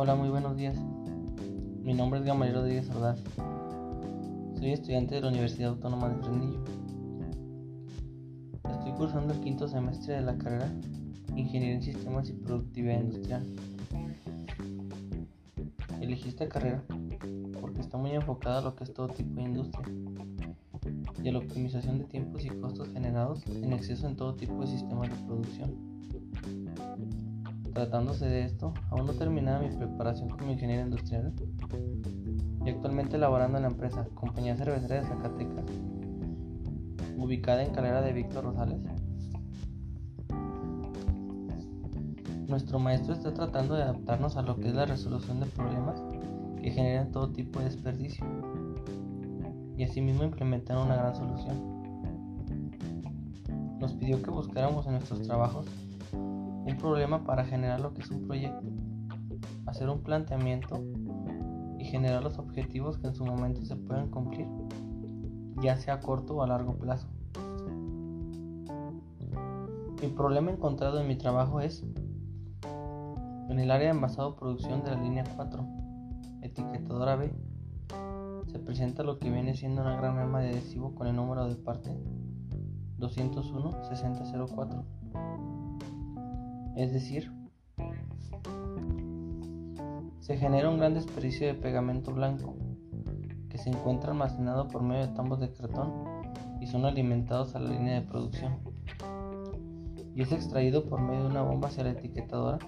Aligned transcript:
Hola, 0.00 0.14
muy 0.14 0.28
buenos 0.28 0.56
días. 0.56 0.76
Mi 1.82 1.92
nombre 1.92 2.20
es 2.20 2.24
Gamaliel 2.24 2.58
Rodríguez 2.58 2.88
Ordaz. 2.90 3.20
Soy 4.56 4.70
estudiante 4.70 5.16
de 5.16 5.22
la 5.22 5.26
Universidad 5.26 5.70
Autónoma 5.70 6.08
de 6.08 6.22
Fresnillo. 6.22 6.64
Estoy 8.70 8.92
cursando 8.92 9.34
el 9.34 9.40
quinto 9.40 9.66
semestre 9.66 10.14
de 10.14 10.20
la 10.20 10.38
carrera 10.38 10.72
Ingeniería 11.34 11.74
en 11.74 11.82
Sistemas 11.82 12.30
y 12.30 12.34
Productividad 12.34 13.00
Industrial. 13.00 13.44
Elegí 16.00 16.28
esta 16.28 16.48
carrera 16.48 16.84
porque 17.60 17.80
está 17.80 17.98
muy 17.98 18.12
enfocada 18.12 18.58
a 18.58 18.62
lo 18.62 18.76
que 18.76 18.84
es 18.84 18.94
todo 18.94 19.08
tipo 19.08 19.34
de 19.34 19.42
industria 19.42 19.84
y 21.24 21.28
a 21.28 21.32
la 21.32 21.38
optimización 21.38 21.98
de 21.98 22.04
tiempos 22.04 22.44
y 22.44 22.50
costos 22.50 22.88
generados 22.90 23.44
en 23.48 23.72
exceso 23.72 24.06
en 24.06 24.14
todo 24.14 24.36
tipo 24.36 24.60
de 24.60 24.68
sistemas 24.68 25.10
de 25.10 25.26
producción. 25.26 25.98
Tratándose 27.72 28.26
de 28.26 28.44
esto, 28.44 28.74
aún 28.90 29.06
no 29.06 29.12
terminaba 29.12 29.60
mi 29.60 29.74
preparación 29.74 30.28
como 30.30 30.52
ingeniero 30.52 30.82
industrial 30.82 31.32
y 32.64 32.70
actualmente 32.70 33.18
laborando 33.18 33.58
en 33.58 33.62
la 33.62 33.68
empresa 33.68 34.06
Compañía 34.14 34.56
Cervecera 34.56 34.96
de 34.96 35.06
Zacatecas, 35.06 35.64
ubicada 37.16 37.62
en 37.62 37.72
Calera 37.72 38.02
de 38.02 38.12
Víctor 38.12 38.44
Rosales. 38.44 38.80
Nuestro 42.48 42.78
maestro 42.78 43.12
está 43.12 43.32
tratando 43.32 43.74
de 43.74 43.82
adaptarnos 43.82 44.36
a 44.36 44.42
lo 44.42 44.56
que 44.56 44.68
es 44.68 44.74
la 44.74 44.86
resolución 44.86 45.38
de 45.40 45.46
problemas 45.46 46.02
que 46.60 46.70
generan 46.70 47.12
todo 47.12 47.30
tipo 47.30 47.58
de 47.58 47.66
desperdicio 47.66 48.24
y 49.76 49.84
asimismo 49.84 50.24
implementar 50.24 50.78
una 50.78 50.96
gran 50.96 51.14
solución. 51.14 51.78
Nos 53.78 53.92
pidió 53.92 54.20
que 54.22 54.30
buscáramos 54.30 54.86
en 54.86 54.92
nuestros 54.92 55.22
trabajos 55.22 55.66
un 56.68 56.76
problema 56.76 57.24
para 57.24 57.44
generar 57.44 57.80
lo 57.80 57.94
que 57.94 58.02
es 58.02 58.10
un 58.10 58.26
proyecto, 58.26 58.62
hacer 59.66 59.88
un 59.88 60.02
planteamiento 60.02 60.84
y 61.78 61.84
generar 61.86 62.22
los 62.22 62.38
objetivos 62.38 62.98
que 62.98 63.06
en 63.06 63.14
su 63.14 63.24
momento 63.24 63.64
se 63.64 63.74
puedan 63.76 64.10
cumplir, 64.10 64.46
ya 65.62 65.76
sea 65.76 65.94
a 65.94 66.00
corto 66.00 66.36
o 66.36 66.42
a 66.42 66.46
largo 66.46 66.76
plazo. 66.76 67.08
Mi 70.02 70.08
problema 70.08 70.50
encontrado 70.50 71.00
en 71.00 71.08
mi 71.08 71.16
trabajo 71.16 71.60
es 71.60 71.84
en 73.48 73.58
el 73.58 73.70
área 73.70 73.88
de 73.88 73.94
envasado 73.94 74.36
producción 74.36 74.84
de 74.84 74.90
la 74.90 75.00
línea 75.00 75.24
4, 75.36 75.66
etiquetadora 76.42 77.16
B, 77.16 77.32
se 78.46 78.58
presenta 78.58 79.02
lo 79.02 79.18
que 79.18 79.30
viene 79.30 79.54
siendo 79.54 79.80
una 79.80 79.96
gran 79.96 80.16
merma 80.16 80.40
de 80.40 80.50
adhesivo 80.50 80.94
con 80.94 81.06
el 81.06 81.16
número 81.16 81.48
de 81.48 81.56
parte 81.56 81.90
201-6004 82.98 84.84
es 86.78 86.92
decir, 86.92 87.32
se 90.20 90.36
genera 90.36 90.70
un 90.70 90.78
gran 90.78 90.94
desperdicio 90.94 91.48
de 91.48 91.54
pegamento 91.54 92.12
blanco 92.12 92.54
que 93.48 93.58
se 93.58 93.70
encuentra 93.70 94.12
almacenado 94.12 94.68
por 94.68 94.82
medio 94.82 95.08
de 95.08 95.12
tambos 95.12 95.40
de 95.40 95.52
cartón 95.52 95.92
y 96.60 96.68
son 96.68 96.84
alimentados 96.84 97.56
a 97.56 97.58
la 97.58 97.70
línea 97.70 97.94
de 98.00 98.06
producción 98.06 98.58
y 100.14 100.22
es 100.22 100.30
extraído 100.30 100.84
por 100.84 101.00
medio 101.00 101.24
de 101.24 101.30
una 101.30 101.42
bomba 101.42 101.66
hacia 101.66 101.82
la 101.82 101.90
etiquetadora 101.90 102.60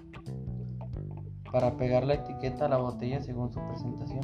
para 1.53 1.77
pegar 1.77 2.05
la 2.05 2.15
etiqueta 2.15 2.67
a 2.67 2.69
la 2.69 2.79
botella 2.79 3.23
según 3.23 3.53
su 3.53 3.61
presentación. 3.61 4.23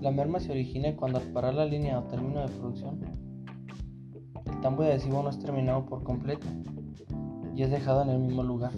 La 0.00 0.12
merma 0.12 0.38
se 0.38 0.52
origina 0.52 0.94
cuando 0.94 1.18
al 1.18 1.24
parar 1.32 1.54
la 1.54 1.66
línea 1.66 1.98
o 1.98 2.04
término 2.04 2.40
de 2.40 2.48
producción, 2.54 3.00
el 4.46 4.60
tambo 4.60 4.84
de 4.84 4.90
adhesivo 4.90 5.24
no 5.24 5.30
es 5.30 5.40
terminado 5.40 5.84
por 5.86 6.04
completo 6.04 6.46
y 7.60 7.62
es 7.62 7.70
dejado 7.70 8.00
en 8.00 8.08
el 8.08 8.18
mismo 8.20 8.42
lugar. 8.42 8.72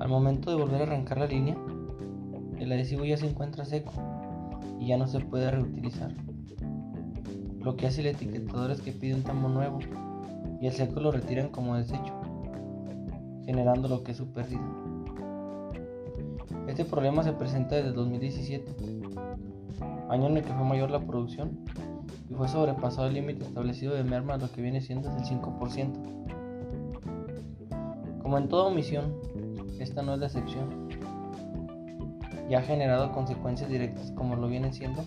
Al 0.00 0.08
momento 0.08 0.48
de 0.48 0.56
volver 0.56 0.80
a 0.80 0.84
arrancar 0.84 1.18
la 1.18 1.26
línea, 1.26 1.54
el 2.58 2.72
adhesivo 2.72 3.04
ya 3.04 3.18
se 3.18 3.28
encuentra 3.28 3.66
seco 3.66 3.92
y 4.80 4.86
ya 4.86 4.96
no 4.96 5.06
se 5.06 5.20
puede 5.20 5.50
reutilizar. 5.50 6.12
Lo 7.60 7.76
que 7.76 7.86
hace 7.86 8.00
el 8.00 8.06
etiquetador 8.06 8.70
es 8.70 8.80
que 8.80 8.92
pide 8.92 9.16
un 9.16 9.22
tambo 9.22 9.50
nuevo 9.50 9.80
y 10.58 10.66
el 10.66 10.72
seco 10.72 10.98
lo 10.98 11.12
retiran 11.12 11.50
como 11.50 11.76
desecho, 11.76 12.14
generando 13.44 13.88
lo 13.88 14.02
que 14.02 14.12
es 14.12 14.16
su 14.16 14.32
pérdida. 14.32 14.66
Este 16.68 16.86
problema 16.86 17.22
se 17.22 17.34
presenta 17.34 17.76
desde 17.76 17.92
2017, 17.92 18.72
año 20.08 20.26
en 20.28 20.38
el 20.38 20.42
que 20.42 20.54
fue 20.54 20.64
mayor 20.64 20.90
la 20.90 21.00
producción 21.00 21.58
y 22.30 22.34
fue 22.34 22.48
sobrepasado 22.48 23.08
el 23.08 23.14
límite 23.14 23.44
establecido 23.44 23.94
de 23.94 24.04
merma 24.04 24.38
lo 24.38 24.50
que 24.50 24.62
viene 24.62 24.80
siendo 24.80 25.10
el 25.10 25.22
5%. 25.22 26.16
Como 28.26 28.38
en 28.38 28.48
toda 28.48 28.64
omisión, 28.64 29.14
esta 29.78 30.02
no 30.02 30.14
es 30.14 30.18
la 30.18 30.26
excepción 30.26 30.88
y 32.50 32.54
ha 32.54 32.60
generado 32.60 33.12
consecuencias 33.12 33.70
directas 33.70 34.10
como 34.16 34.34
lo 34.34 34.48
vienen 34.48 34.74
siendo 34.74 35.04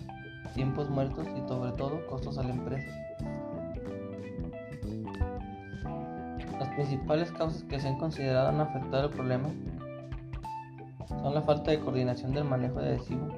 tiempos 0.54 0.88
muertos 0.88 1.26
y 1.36 1.46
sobre 1.46 1.72
todo 1.72 2.06
costos 2.06 2.38
a 2.38 2.44
la 2.44 2.54
empresa. 2.54 2.88
Las 6.58 6.68
principales 6.70 7.30
causas 7.32 7.62
que 7.64 7.78
se 7.78 7.88
han 7.88 7.98
considerado 7.98 8.48
han 8.48 8.60
afectado 8.62 9.08
el 9.08 9.10
problema 9.10 9.50
son 11.06 11.34
la 11.34 11.42
falta 11.42 11.72
de 11.72 11.80
coordinación 11.80 12.32
del 12.32 12.44
manejo 12.44 12.80
de 12.80 12.88
adhesivo, 12.88 13.28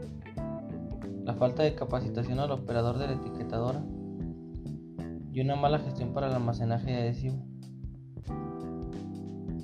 la 1.24 1.34
falta 1.34 1.64
de 1.64 1.74
capacitación 1.74 2.38
al 2.38 2.52
operador 2.52 2.98
de 2.98 3.08
la 3.08 3.14
etiquetadora 3.14 3.82
y 5.32 5.40
una 5.40 5.56
mala 5.56 5.80
gestión 5.80 6.12
para 6.12 6.28
el 6.28 6.34
almacenaje 6.34 6.88
de 6.88 6.98
adhesivo. 6.98 7.52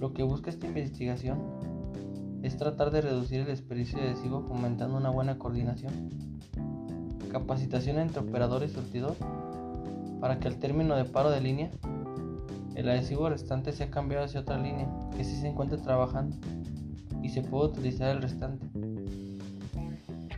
Lo 0.01 0.13
que 0.13 0.23
busca 0.23 0.51
esta 0.51 0.67
investigación 0.67 1.39
es 2.43 2.57
tratar 2.57 2.91
de 2.91 3.01
reducir 3.01 3.41
el 3.41 3.47
desperdicio 3.47 3.99
de 3.99 4.09
adhesivo 4.09 4.43
fomentando 4.43 4.97
una 4.97 5.11
buena 5.11 5.39
coordinación, 5.39 6.11
capacitación 7.31 7.99
entre 7.99 8.21
operador 8.21 8.63
y 8.63 8.69
surtidor 8.69 9.17
para 10.21 10.39
que 10.39 10.49
al 10.49 10.57
término 10.57 10.97
de 10.97 11.05
paro 11.05 11.31
de 11.31 11.41
línea 11.41 11.71
el 12.75 12.89
adhesivo 12.89 13.29
restante 13.29 13.73
sea 13.73 13.91
cambiado 13.91 14.25
hacia 14.25 14.41
otra 14.41 14.57
línea 14.59 14.89
que 15.17 15.25
sí 15.25 15.37
se 15.37 15.49
encuentre 15.49 15.79
trabajando 15.79 16.37
y 17.23 17.31
se 17.31 17.43
pueda 17.43 17.67
utilizar 17.67 18.15
el 18.15 18.23
restante. 18.23 18.67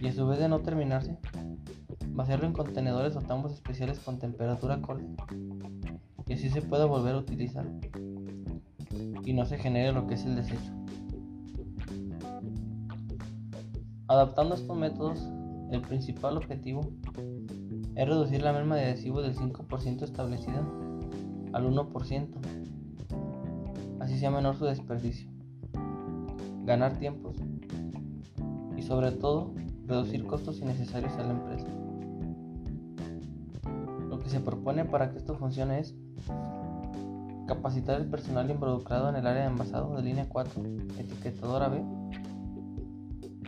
Y 0.01 0.09
a 0.09 0.13
su 0.13 0.27
vez 0.27 0.39
de 0.39 0.49
no 0.49 0.61
terminarse, 0.61 1.19
vaciarlo 2.13 2.47
en 2.47 2.55
contenedores 2.55 3.15
o 3.17 3.21
tambos 3.21 3.53
especiales 3.53 3.99
con 3.99 4.19
temperatura 4.19 4.81
cold 4.81 5.05
y 6.31 6.35
así 6.35 6.49
se 6.49 6.63
pueda 6.63 6.85
volver 6.87 7.17
a 7.17 7.19
utilizar 7.19 7.67
y 9.25 9.33
no 9.33 9.45
se 9.47 9.59
genere 9.59 9.93
lo 9.93 10.07
que 10.07 10.15
es 10.15 10.25
el 10.25 10.37
desecho. 10.37 10.73
Adaptando 14.09 14.55
estos 14.57 14.77
métodos, 14.77 15.29
el 15.71 15.83
principal 15.83 16.37
objetivo 16.37 16.81
es 17.95 18.09
reducir 18.09 18.43
la 18.43 18.53
merma 18.53 18.77
de 18.77 18.87
adhesivo 18.87 19.23
del 19.23 19.37
5% 19.37 20.03
establecida 20.03 20.67
al 21.53 21.65
1%, 21.65 22.29
así 24.01 24.19
sea 24.19 24.31
menor 24.31 24.57
su 24.57 24.65
desperdicio, 24.65 25.31
ganar 26.65 26.99
tiempos 26.99 27.37
y 28.77 28.83
sobre 28.83 29.13
todo 29.13 29.55
reducir 29.87 30.27
costos 30.27 30.59
innecesarios 30.61 31.13
a 31.15 31.25
la 31.25 31.33
empresa. 31.33 31.67
Lo 34.09 34.19
que 34.21 34.29
se 34.29 34.41
propone 34.41 34.85
para 34.85 35.11
que 35.11 35.19
esto 35.19 35.37
funcione 35.37 35.81
es 35.81 35.95
capacitar 37.51 38.01
el 38.01 38.09
personal 38.09 38.49
involucrado 38.49 39.09
en 39.09 39.17
el 39.17 39.27
área 39.27 39.43
de 39.43 39.49
envasado 39.49 39.97
de 39.97 40.03
línea 40.03 40.29
4, 40.29 40.63
etiquetadora 40.99 41.69
B, 41.69 41.83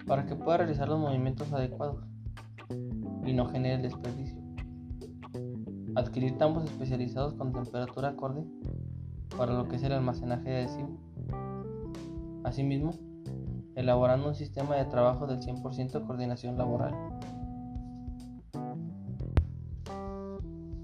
para 0.09 0.27
que 0.27 0.35
pueda 0.35 0.57
realizar 0.57 0.89
los 0.89 0.99
movimientos 0.99 1.53
adecuados 1.53 2.05
y 3.25 3.33
no 3.33 3.47
genere 3.47 3.81
desperdicio. 3.81 4.43
Adquirir 5.95 6.37
tambos 6.37 6.65
especializados 6.65 7.35
con 7.35 7.53
temperatura 7.53 8.09
acorde 8.09 8.44
para 9.37 9.53
lo 9.53 9.69
que 9.69 9.76
es 9.76 9.85
el 9.85 9.93
almacenaje 9.93 10.50
de 10.50 10.56
adhesivo. 10.56 10.99
Asimismo, 12.43 12.94
elaborando 13.76 14.26
un 14.26 14.35
sistema 14.35 14.75
de 14.75 14.85
trabajo 14.87 15.29
del 15.29 15.38
100% 15.38 16.05
coordinación 16.05 16.59
laboral. 16.59 16.93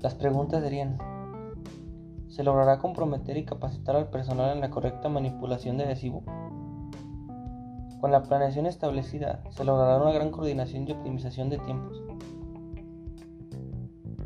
Las 0.00 0.14
preguntas 0.14 0.62
serían, 0.62 0.98
¿se 2.38 2.44
logrará 2.44 2.79
comprometer 2.79 3.37
y 3.37 3.44
capacitar 3.44 3.96
al 3.96 4.11
personal 4.11 4.52
en 4.55 4.61
la 4.61 4.70
correcta 4.70 5.08
manipulación 5.08 5.76
de 5.76 5.82
adhesivo? 5.82 6.23
Con 8.00 8.12
la 8.12 8.23
planeación 8.23 8.67
establecida, 8.67 9.43
se 9.50 9.64
logrará 9.64 10.00
una 10.00 10.12
gran 10.12 10.31
coordinación 10.31 10.87
y 10.87 10.93
optimización 10.93 11.50
de 11.50 11.58
tiempos. 11.58 12.00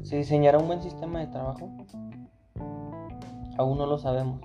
¿Se 0.02 0.18
diseñará 0.18 0.58
un 0.58 0.66
buen 0.66 0.82
sistema 0.82 1.20
de 1.20 1.28
trabajo? 1.28 1.70
Aún 3.56 3.78
no 3.78 3.86
lo 3.86 3.96
sabemos. 3.96 4.42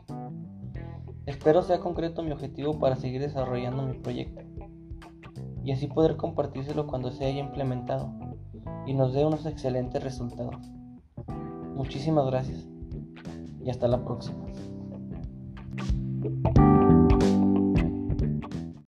Espero 1.25 1.61
sea 1.61 1.81
concreto 1.81 2.23
mi 2.23 2.31
objetivo 2.31 2.79
para 2.79 2.95
seguir 2.95 3.19
desarrollando 3.19 3.83
mi 3.83 3.95
proyecto 3.95 4.43
y 5.65 5.73
así 5.73 5.87
poder 5.87 6.15
compartírselo 6.15 6.87
cuando 6.87 7.11
se 7.11 7.25
haya 7.25 7.41
implementado 7.41 8.13
y 8.85 8.93
nos 8.93 9.11
dé 9.11 9.25
unos 9.25 9.45
excelentes 9.45 10.01
resultados. 10.01 10.55
Muchísimas 11.75 12.25
gracias 12.27 12.76
y 13.67 13.69
hasta 13.69 13.87
la 13.89 14.03
próxima. 14.03 14.37